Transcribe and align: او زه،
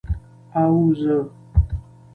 او 0.59 0.69
زه، 1.01 1.17